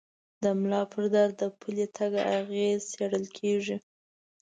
د 0.43 0.45
ملا 0.59 0.81
پر 0.91 1.03
درد 1.15 1.33
د 1.41 1.43
پلي 1.59 1.85
تګ 1.97 2.11
اغېز 2.39 2.79
څېړل 2.91 3.25
کېږي. 3.37 3.77